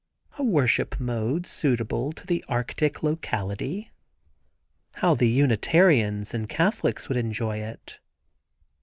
[0.39, 3.91] A worship mode suitable to the Arctic locality.
[4.95, 7.99] How the Unitarians and Catholics would enjoy it.